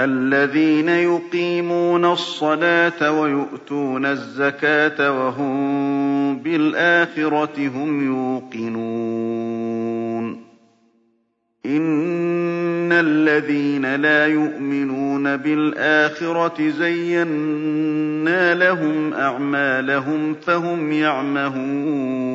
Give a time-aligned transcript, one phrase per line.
[0.00, 9.74] الذين يقيمون الصلاة ويؤتون الزكاة وهم بالآخرة هم يوقنون.
[11.66, 22.34] إن الذين لا يؤمنون بالآخرة زينا لهم أعمالهم فهم يعمهون.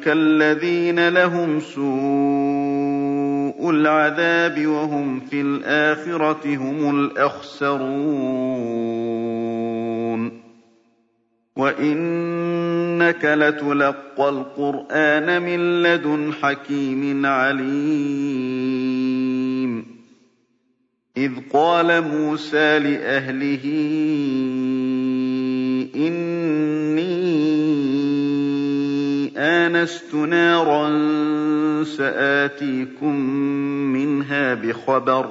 [0.00, 1.90] أولئك الذين لهم سوء
[3.70, 7.90] العذاب وهم في الآخرة هم الأخسرون.
[11.56, 18.70] وإنك لتلقى القرآن من لدن حكيم عليم.
[21.16, 23.64] إذ قال موسى لأهله
[29.70, 30.88] آنست نارا
[31.84, 33.14] سآتيكم
[33.92, 35.30] منها بخبر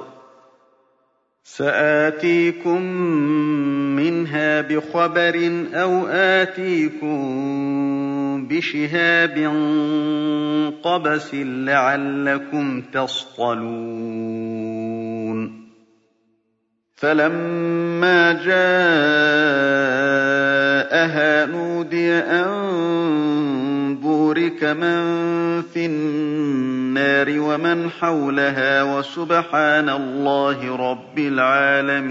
[1.44, 2.82] سآتيكم
[3.96, 7.20] منها بخبر أو آتيكم
[8.48, 9.36] بشهاب
[10.82, 14.40] قبس لعلكم تصطلون
[16.96, 18.60] فلما جاءها
[21.46, 23.29] نودي أن
[24.30, 25.02] بورك من
[25.62, 32.10] في النار ومن حولها وسبحان الله رب العالمين.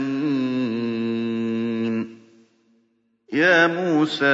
[3.34, 4.26] يا موسى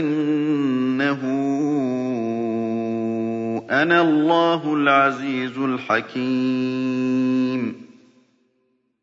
[0.00, 1.20] إنه
[3.70, 7.10] أنا الله العزيز الحكيم.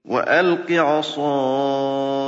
[0.06, 2.28] وألق عصاك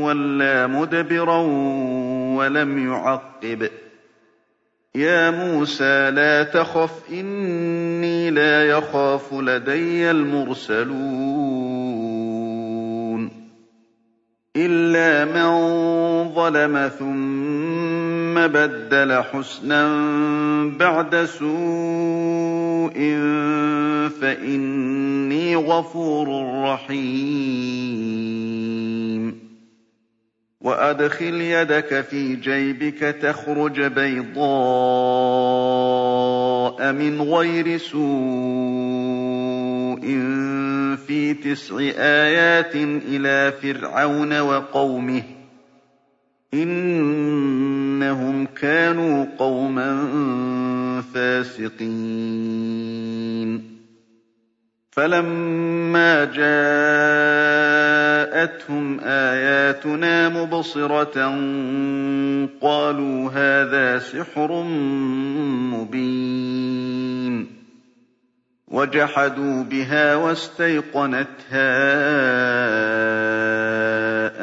[0.03, 1.39] وَلَّىٰ مُدْبِرًا
[2.37, 3.71] وَلَمْ يُعَقِّبْ ۚ.
[4.95, 12.04] يَا مُوسَىٰ لَا تَخَفْ إِنِّي لَا يَخَافُ لَدَيَّ الْمُرْسَلُونَ.
[14.57, 15.49] إِلَّا مَن
[16.35, 19.85] ظَلَمَ ثُمَّ بَدَّلَ حُسْنًا
[20.79, 22.95] بَعْدَ سُوءٍ
[24.21, 26.29] فَإِنِّي غَفُورٌ
[26.65, 26.95] رَّحِيمٌ
[30.61, 34.45] وَأَدْخِلْ يَدَكَ فِي جَيْبِكَ تَخْرُجْ بَيْضَاءَ
[36.93, 38.05] مِنْ غَيْرِ سُوءٍ
[40.97, 45.25] فِي تِسْعِ آيَاتٍ إِلَىٰ فِرْعَوْنَ وَقَوْمِهِ ۚ
[46.55, 50.11] إِنَّهُمْ كَانُوا قَوْمًا
[51.15, 51.85] فَاسِقِينَ.
[54.91, 56.51] فَلَمَّا جَاءَتْهُمْ
[59.01, 61.15] آيَاتُنَا مُبْصِرَةً
[62.61, 64.63] قَالُوا هَٰذَا سِحْرٌ
[65.73, 67.64] مُّبِينٌ.
[68.75, 71.71] وَجَحَدُوا بِهَا وَاسْتَيْقَنَتْهَا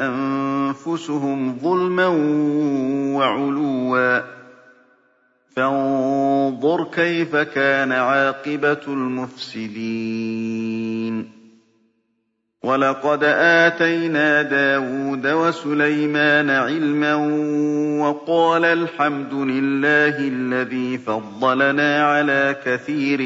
[0.08, 2.06] أَنفُسُهُمْ ظُلْمًا
[3.18, 4.24] وَعُلُوًّا ۚ.
[5.56, 9.82] فَانظُرْ كَيْفَ كَانَ عَاقِبَةُ الْمُفْسِدِينَ.
[12.64, 17.14] وَلَقَدْ آتَيْنَا دَاوُودَ وَسُلَيْمَانَ عِلْمًا
[18.02, 23.20] وَقَالَا الْحَمْدُ لِلَّهِ الَّذِي فَضَّلَنَا عَلَىٰ كَثِيرٍ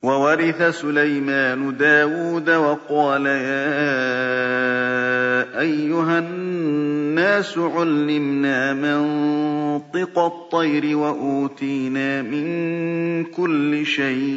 [0.04, 3.68] وَوَرِثَ سُلَيْمَانُ دَاوُودَ وَقَالَ يَا
[5.60, 14.28] أَيُّهَا النَّاسُ عُلِّمْنَا مَنطِقَ الطَّيْرِ وَأُوتِينَا مِن كُلِّ شَيْءٍ.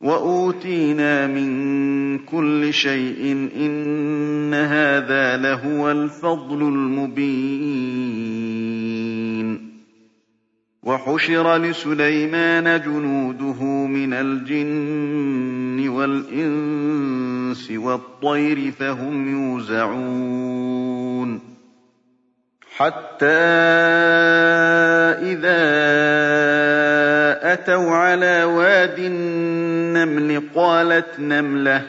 [0.00, 7.26] وَأُوتِينَا مِن كُلِّ شَيْءٍ إِنَّ هَٰذَا لَهُوَ الْفَضْلُ الْمُبِينُ
[10.82, 20.76] وَحُشِرَ لِسُلَيْمَانَ جُنُودُهُ مِنَ الْجِنِّ وَالْإِنسِ وَالطَّيْرِ فَهُمْ يُوزَعُونَ
[22.76, 23.26] حَتَّىٰ
[25.32, 26.95] إِذَا
[27.52, 31.82] أتوا على واد النمل قالت نملة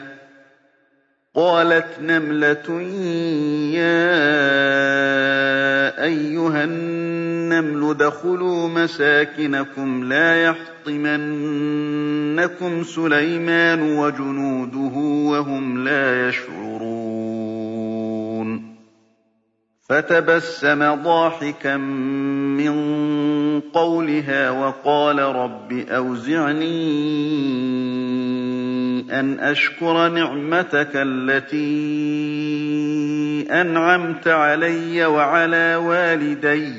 [1.34, 2.82] قالت نملة
[3.72, 4.18] يا
[6.04, 11.22] أيها النمل ادخلوا مساكنكم لا يحطمنكم
[12.84, 14.96] سليمان وجنوده
[15.30, 16.68] وهم لا يشعرون.
[19.88, 22.68] فتبسم ضاحكا من
[23.74, 26.78] قولها وقال رب أوزعني
[29.10, 31.58] أن أشكر نعمتك التي
[33.50, 36.72] أنعمت علي وعلى والدي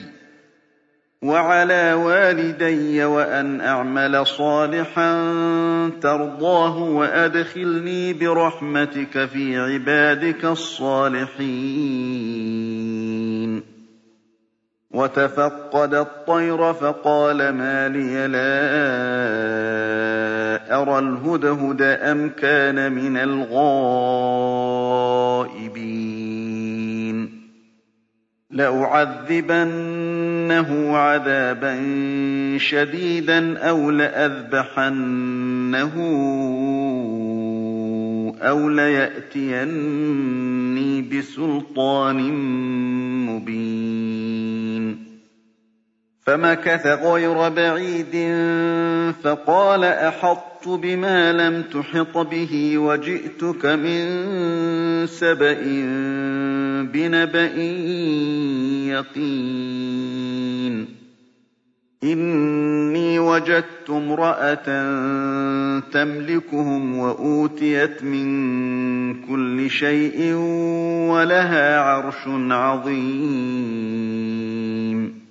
[1.21, 5.11] وعلى والدي وأن أعمل صالحا
[6.01, 12.08] ترضاه وأدخلني برحمتك في عبادك الصالحين.
[14.93, 18.59] وتفقد الطير فقال ما لي لا
[20.81, 23.69] أرى الهدهد أم كان من الغائبين.
[28.51, 29.87] لأعذبنه
[30.97, 31.77] عذابا
[32.57, 35.93] شديدا أو لأذبحنه
[38.41, 40.21] أو ليأتيني
[41.01, 42.33] بسلطان
[43.25, 44.18] مبين.
[46.21, 48.33] فمكث غير بعيد
[49.23, 54.05] فقال أحطت بما لم تحط به وجئتك من
[55.07, 55.57] سبأ
[56.93, 57.53] بنبأ
[58.85, 60.85] يقين.
[62.03, 64.65] إِنِّي وَجَدتُّ امْرَأَةً
[65.79, 70.33] تَمْلِكُهُمْ وَأُوتِيَتْ مِن كُلِّ شَيْءٍ
[71.09, 75.28] وَلَهَا عَرْشٌ عَظِيمٌ.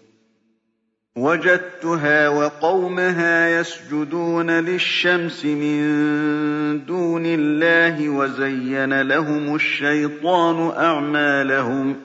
[1.18, 11.96] وَجَدتُّهَا وَقَوْمَهَا يَسْجُدُونَ لِلشَّمْسِ مِن دُونِ اللَّهِ وَزَيَّنَ لَهُمُ الشَّيْطَانُ أَعْمَالَهُمْ ۖ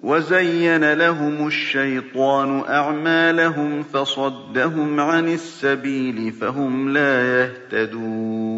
[0.00, 8.57] وَزَيَّنَ لَهُمُ الشَّيْطَانُ أَعْمَالَهُمْ فَصَدَّهُمْ عَنِ السَّبِيلِ فَهُمْ لَا يَهْتَدُونَ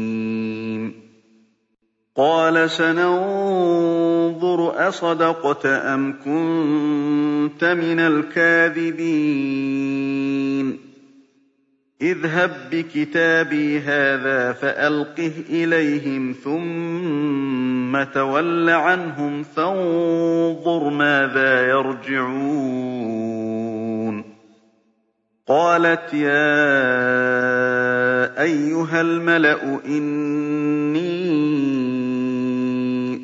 [2.15, 9.01] قَالَ سَنَنظُرُ أَصَدَقْتَ أَمْ كُنتَ مِنَ الْكَاذِبِينَ.
[12.01, 22.81] اذْهَب بِّكِتَابِي هَٰذَا فَأَلْقِهْ إِلَيْهِمْ ثُمَّ تَوَلَّ عَنْهُمْ فَانظُرْ مَاذَا يَرْجِعُونَ.
[25.47, 26.31] قَالَتْ يَا
[28.41, 30.50] أَيُّهَا الْمَلَأُ إِنِّي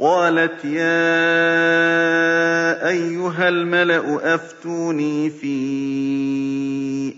[0.00, 1.08] قَالَتْ يَا
[2.88, 5.56] أَيُّهَا الْمَلَأُ أَفْتُونِي فِي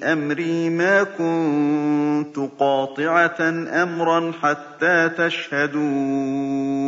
[0.04, 3.40] أَمْرِي مَا كُنتُ قَاطِعَةً
[3.82, 6.87] أَمْرًا حَتَّىٰ تَشْهَدُونِ.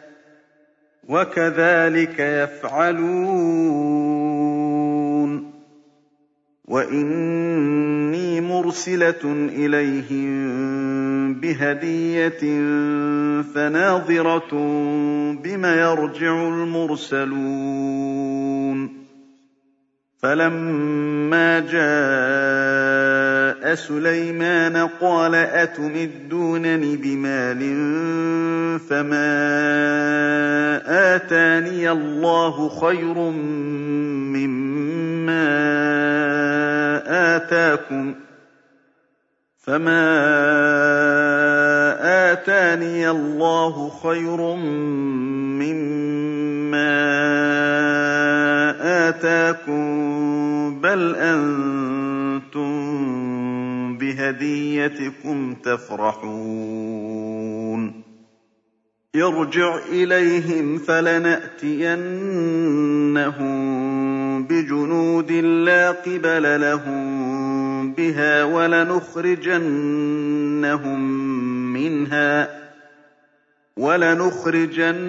[1.11, 3.11] وَكَذَٰلِكَ يَفْعَلُونَ.
[6.67, 10.31] وَإِنِّي مُرْسِلَةٌ إِلَيْهِم
[11.33, 12.41] بِهَدِيَّةٍ
[13.55, 14.51] فَنَاظِرَةٌ
[15.43, 17.41] بِمَ يَرْجِعُ الْمُرْسَلُونَ.
[20.23, 23.30] فَلَمَّا جَاءَ
[23.75, 27.59] سليمان قال أتمدونني بمال
[28.79, 29.31] فما
[31.15, 33.17] آتاني الله خير
[34.33, 35.47] مما
[37.35, 38.13] آتاكم
[39.57, 40.01] فما
[42.31, 44.55] آتاني الله خير
[45.61, 47.01] مما
[49.09, 49.81] آتاكم
[50.81, 53.20] بل أنتم
[54.01, 57.11] بهديتكم تفرحون.
[59.15, 62.31] ارجع إليهم فلنأتينهم
[64.43, 69.61] بجنود لا قبل لهم بها ولنخرجنهم
[71.73, 72.61] منها
[73.77, 75.01] ولنخرجنهم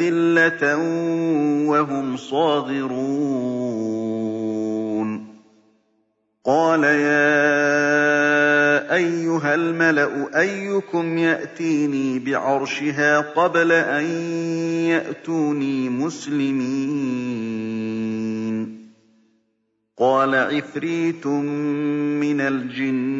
[0.00, 0.76] أذلة
[1.66, 3.30] وهم صاغرون
[6.44, 7.30] قال يا
[8.94, 14.04] أيها الملأ أيكم يأتيني بعرشها قبل أن
[14.88, 17.50] يأتوني مسلمين
[19.98, 23.19] قال عفريت من الجن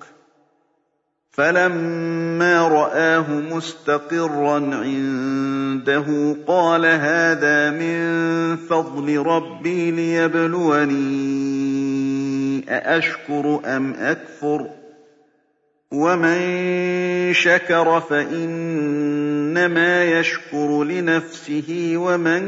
[1.31, 7.97] فلما رآه مستقرا عنده قال هذا من
[8.57, 11.21] فضل ربي ليبلوني
[12.69, 14.67] أأشكر أم أكفر
[15.91, 22.41] ومن شكر فإنما يشكر لنفسه ومن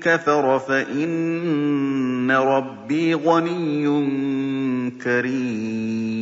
[0.00, 3.84] كفر فإن ربي غني
[5.04, 6.21] كريم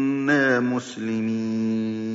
[0.59, 2.11] مسلمين.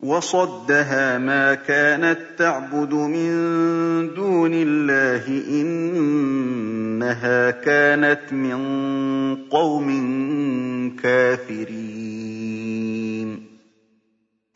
[0.00, 3.30] وصدها ما كانت تعبد من
[4.14, 5.26] دون الله
[5.60, 8.60] إنها كانت من
[9.36, 9.90] قوم
[11.02, 12.40] كافرين.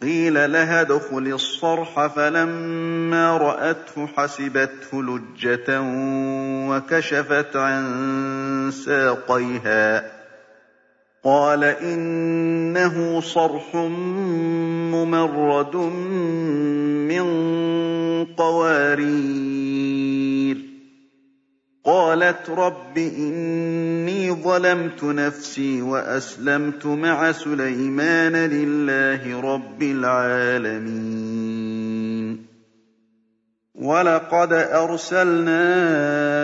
[0.02, 5.80] قيل لها ادخل الصرح فلما رأته حسبته لجة
[6.70, 10.13] وكشفت عن ساقيها.
[11.24, 13.76] قال إنه صرح
[14.94, 17.24] ممرد من
[18.24, 20.56] قوارير.
[21.84, 31.34] قالت رب إني ظلمت نفسي وأسلمت مع سليمان لله رب العالمين.
[33.74, 36.43] ولقد أرسلنا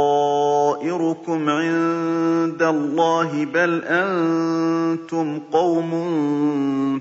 [1.50, 5.91] عند الله بل أنتم قوم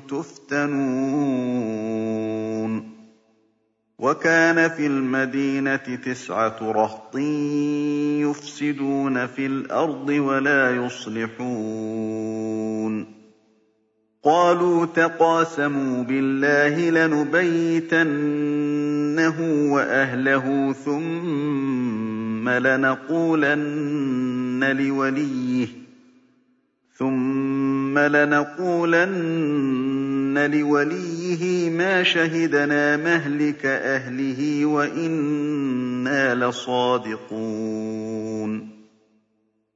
[0.10, 1.54] تفتنون.
[4.00, 7.16] وكان في المدينة تسعة رهط
[8.20, 12.44] يفسدون في الأرض ولا يصلحون.
[14.24, 18.13] قالوا تقاسموا بالله لنبيتنه
[19.74, 23.84] وأهله ثم لنقولن
[24.80, 25.68] لوليه
[26.98, 29.44] ثم لنقولن
[30.51, 37.34] لِوَلِيِّهِ مَا شَهِدْنَا مَهْلِكَ أَهْلِهِ وَإِنَّا لَصَادِقُونَ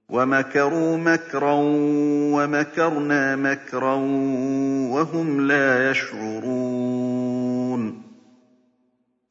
[0.10, 1.54] وَمَكَرُوا مَكْرًا
[2.34, 3.94] وَمَكَرْنَا مَكْرًا
[4.92, 8.02] وَهُمْ لَا يَشْعُرُونَ.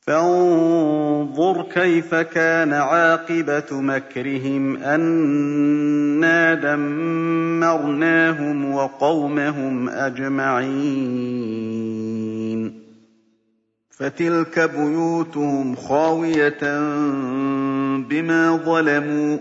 [0.00, 10.72] فَانظُرْ كَيْفَ كَانَ عَاقِبَةُ مَكْرِهِمْ أَنَّا دَمَّرْنَاهُمْ وَقَوْمَهُمْ أَجْمَعِينَ.
[13.90, 16.60] فَتِلْكَ بُيُوتُهُمْ خَاوِيَةً
[18.08, 19.40] بِمَا ظَلَمُوا ۗ.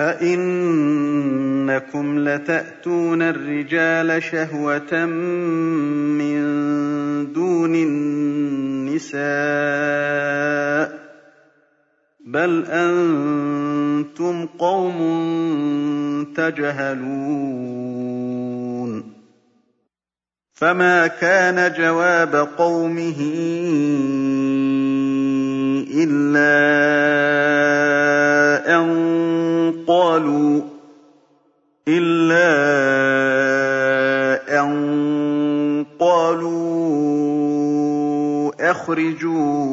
[0.00, 1.48] أَئِنَّكُمْ
[2.28, 5.06] لَتَأْتُونَ الرِّجَالَ شَهْوَةً
[6.18, 6.42] مِّن
[7.32, 9.22] دُونِ النِّسَاءِ
[10.88, 10.92] ۚ
[12.26, 14.98] بَلْ أَنتُمْ قَوْمٌ
[16.36, 17.44] تَجْهَلُونَ
[20.54, 23.20] فَمَا كَانَ جَوَابَ قَوْمِهِ
[25.94, 26.64] إِلَّا
[28.76, 29.13] أَن
[30.14, 30.62] قَالُوا
[31.88, 32.46] إِلَّا
[34.60, 34.70] أَن
[35.98, 37.10] قَالُوا
[38.70, 39.64] أَخْرِجُوا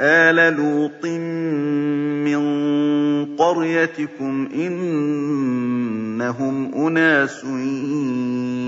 [0.00, 1.06] آلَ لُوطٍ
[2.28, 2.40] مِّن
[3.36, 5.94] قَرْيَتِكُمْ ۖ إِنَّهُمْ
[6.86, 7.44] أُنَاسٌ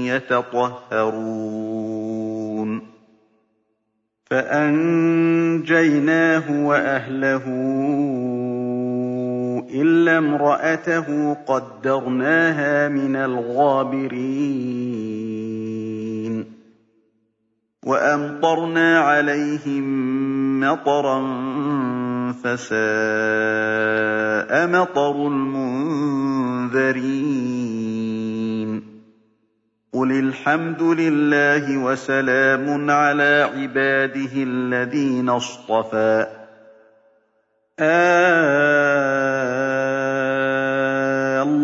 [0.09, 1.29] يَتَطَهَّرُونَ
[4.31, 5.67] فَأَنجَيْنَاهُ
[6.67, 7.45] وَأَهْلَهُ
[9.83, 14.19] إِلَّا امْرَأَتَهُ قَدَّرْنَاهَا مِنَ الْغَابِرِينَ.
[17.85, 19.85] وَأَمْطَرْنَا عَلَيْهِم
[20.61, 21.21] مَّطَرًا
[22.33, 22.81] ۖ فَسَاءَ
[24.67, 26.19] مَطَرُ الْمُنذَرِينَ.
[29.93, 36.27] قُلِ الْحَمْدُ لِلَّهِ وَسَلَامٌ عَلَىٰ عِبَادِهِ الَّذِينَ اصْطَفَىٰ.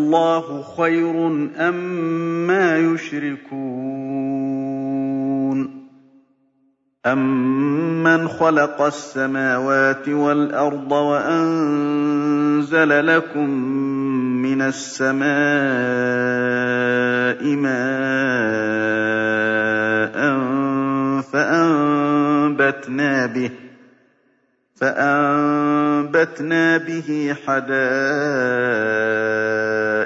[0.05, 3.65] آللَّهُ خَيْرٌ أَمَّا يُشْرِكُونَ
[7.05, 11.47] أَمَّنْ خَلَقَ السَّمَاوَاتِ وَالْأَرْضَ وَأَنزَلَ
[13.07, 13.49] لَكُم
[14.41, 15.25] مِّنَ السَّمَاءِ
[17.55, 18.95] مَاءً
[24.75, 27.75] فَأَنبَتْنَا بِهِ حَدَائِقَ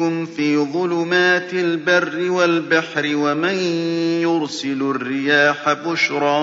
[0.00, 3.54] يَهْدِيكُمْ فِي ظُلُمَاتِ الْبَرِّ وَالْبَحْرِ وَمَن
[4.22, 6.38] يُرْسِلُ الرِّيَاحَ بُشْرًا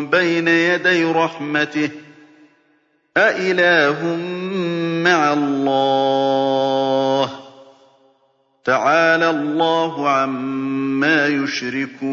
[0.00, 1.90] بَيْنَ يَدَيْ رَحْمَتِهِ ۗ
[3.16, 4.16] أَإِلَٰهٌ
[5.04, 7.30] مَّعَ اللَّهِ ۚ
[8.64, 12.12] تَعَالَى اللَّهُ عَمَّا يُشْرِكُونَ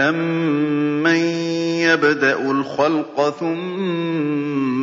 [0.00, 1.16] أَمَّن
[1.84, 3.30] يَبْدَأُ الْخَلْقَ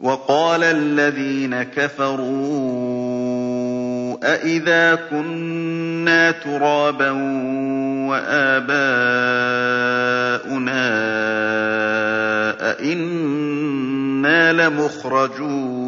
[0.00, 2.26] وَقَالَ الَّذِينَ كَفَرُوا
[4.22, 7.10] أَإِذَا كُنَّا تُرَابًا
[8.08, 8.76] وَآبَاؤُنَا
[12.70, 15.86] أَئِنَّا لَمُخْرَجُونَ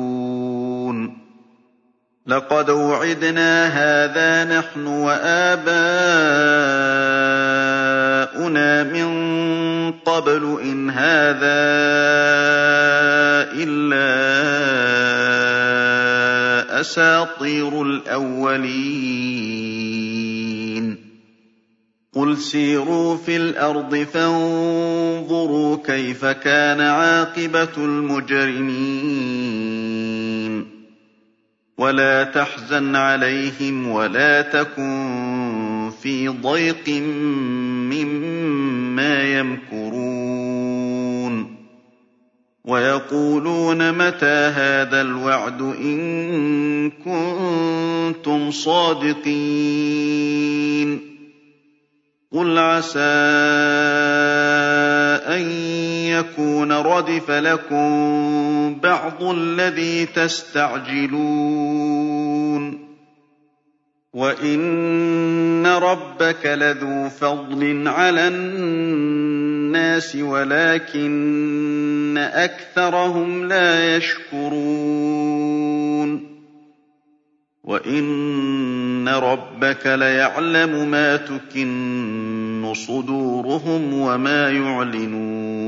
[2.27, 6.29] لَقَدْ وُعِدْنَا هَٰذَا نَحْنُ وَآبَاؤُنَا
[8.85, 9.09] مِن
[10.05, 11.59] قَبْلُ إِنْ هَٰذَا
[13.53, 14.01] إِلَّا
[16.81, 19.29] أَسَاطِيرُ الْأَوَّلِينَ
[22.13, 29.09] قُلْ سِيرُوا فِي الْأَرْضِ فَانظُرُوا كَيْفَ كَانَ عَاقِبَةُ الْمُجْرِمِينَ
[31.79, 35.28] وَلَا تَحْزَنْ عَلَيْهِمْ وَلَا تَكُن
[36.03, 36.89] فِي ضَيْقٍ
[37.91, 40.79] مِّمَّا يَمْكُرُونَ
[42.65, 49.39] وَيَقُولُونَ مَتَىٰ هَٰذَا الْوَعْدُ إِن كُنتُمْ صَادِقِينَ
[52.33, 53.01] قُلْ عَسَىٰ
[55.37, 55.51] أَن
[56.13, 57.89] يَكُونَ رَدِفَ لَكُم
[58.83, 61.39] بَعْضُ الَّذِي تَسْتَعْجِلُونَ
[64.15, 71.59] وَإِنَّ رَبَّكَ لَذُو فَضْلٍ عَلَى النَّاسِ وَلَٰكِنَّ
[72.19, 75.29] أَكْثَرَهُمْ لَا يَشْكُرُونَ
[77.65, 85.68] وَإِنَّ رَبَّكَ لَيَعْلَمُ مَا تُكِنُّ صُدُورُهُمْ وَمَا يُعْلِنُونَ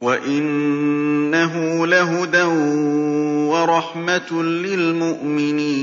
[0.00, 2.42] وَإِنَّهُ لَهُدًى
[3.50, 5.78] وَرَحْمَةٌ لِّلْمُؤْمِنِينَ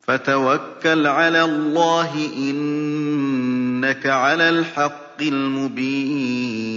[0.00, 6.70] فَتَوَكَّلْ عَلَى اللَّهِ ۖ إِنَّكَ عَلَى الْحَقِّ الْمُبِينِ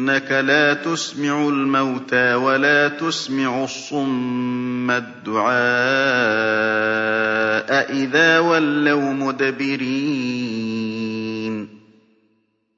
[0.00, 5.50] إِنَّكَ لَا تُسْمِعُ الْمَوْتَىٰ وَلَا تُسْمِعُ الصُّمَّ الدُّعَاءَ
[7.92, 9.80] إِذَا وَلَّوْا مُدْبِرِينَ.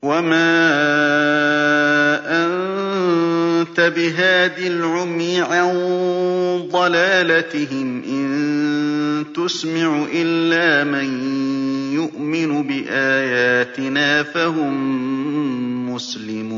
[0.02, 0.52] وَمَا
[2.26, 5.68] أَنتَ بِهَادِ الْعُمْيِ عَن
[6.72, 11.08] ضَلَالَتِهِمْ ۖ إِن تُسْمِعُ إِلَّا مَن
[11.94, 14.74] يُؤْمِنُ بِآيَاتِنَا فَهُم
[15.94, 16.51] مُّسْلِمُونَ.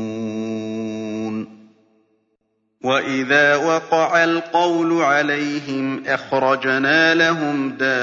[2.85, 7.97] وَإِذَا وَقَعَ الْقَوْلُ عَلَيْهِمْ أَخْرَجْنَا لَهُمْ دَابَّةً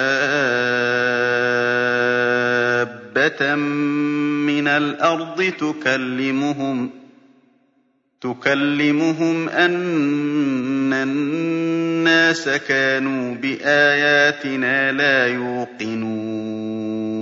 [3.54, 5.52] مِّنَ الْأَرْضِ
[8.20, 17.21] تُكَلِّمُهُمْ أَنَّ النَّاسَ كَانُوا بِآيَاتِنَا لَا يُوقِنُونَ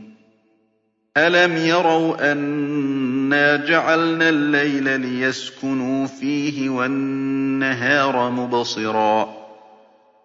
[1.17, 9.27] أَلَمْ يَرَوْا أَنَّا جَعَلْنَا اللَّيْلَ لِيَسْكُنُوا فِيهِ وَالنَّهَارَ مُبْصِرًا ۚ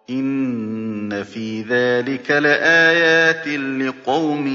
[0.09, 4.47] إِنَّ فِي ذَٰلِكَ لَآيَاتٍ لِّقَوْمٍ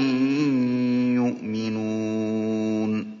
[1.15, 3.13] يُؤْمِنُونَ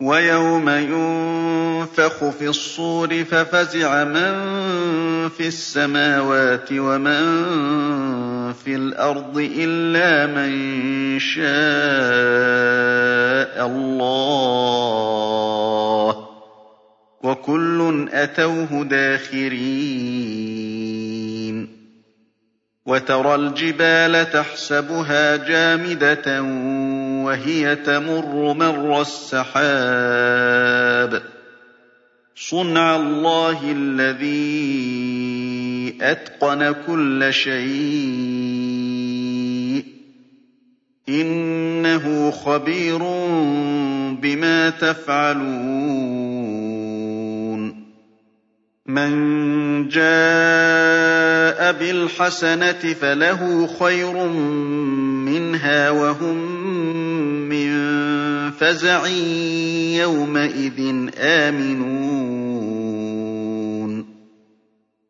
[0.00, 4.34] وَيَوْمَ يُنفَخُ فِي الصُّورِ فَفَزِعَ مَن
[5.28, 10.52] فِي السَّمَاوَاتِ وَمَن فِي الْأَرْضِ إِلَّا مَن
[11.18, 11.46] شَاءَ
[13.66, 14.92] اللَّهُ
[16.12, 16.16] ۚ
[17.26, 20.32] وَكُلٌّ أَتَوْهُ دَاخِرِينَ
[22.86, 26.42] وَتَرَى الْجِبَالَ تَحْسَبُهَا جَامِدَةً
[27.24, 29.62] وَهِيَ تَمُرُّ مَرَّ السَّحَابِ
[31.20, 31.22] ۚ
[32.36, 35.21] صُنْعَ اللَّهِ الَّذِي
[36.02, 37.72] أَتْقَنَ كُلَّ شَيْءٍ
[39.82, 39.86] ۚ.
[41.08, 42.98] إِنَّهُ خَبِيرٌ
[44.22, 45.42] بِمَا تَفْعَلُونَ.
[48.86, 49.12] مَن
[49.88, 54.26] جَاءَ بِالْحَسَنَةِ فَلَهُ خَيْرٌ
[55.28, 56.36] مِّنْهَا وَهُم
[57.48, 57.70] مِّن
[58.50, 59.06] فَزَعٍ
[60.02, 62.21] يَوْمَئِذٍ آمِنُونَ.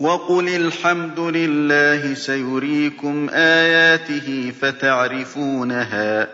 [0.00, 6.28] وَقُلِ الْحَمْدُ لِلَّهِ سَيُرِيكُمْ آيَاتِهِ فَتَعْرِفُونَهَا ۚ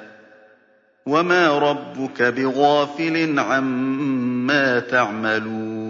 [1.06, 5.85] وَمَا رَبُّكَ بِغَافِلٍ عَمَّا تَعْمَلُونَ